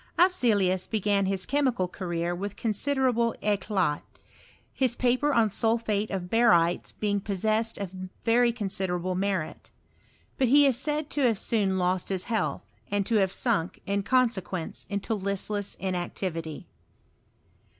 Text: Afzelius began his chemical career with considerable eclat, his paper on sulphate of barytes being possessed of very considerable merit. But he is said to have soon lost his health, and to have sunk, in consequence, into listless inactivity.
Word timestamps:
Afzelius 0.17 0.87
began 0.87 1.27
his 1.27 1.45
chemical 1.45 1.87
career 1.87 2.33
with 2.33 2.55
considerable 2.55 3.35
eclat, 3.43 4.01
his 4.73 4.95
paper 4.95 5.31
on 5.31 5.51
sulphate 5.51 6.09
of 6.09 6.27
barytes 6.27 6.91
being 6.91 7.19
possessed 7.19 7.77
of 7.77 7.91
very 8.23 8.51
considerable 8.51 9.13
merit. 9.13 9.69
But 10.39 10.47
he 10.47 10.65
is 10.65 10.75
said 10.75 11.11
to 11.11 11.21
have 11.27 11.37
soon 11.37 11.77
lost 11.77 12.09
his 12.09 12.23
health, 12.23 12.63
and 12.89 13.05
to 13.05 13.17
have 13.17 13.31
sunk, 13.31 13.79
in 13.85 14.01
consequence, 14.01 14.87
into 14.89 15.13
listless 15.13 15.75
inactivity. 15.75 16.65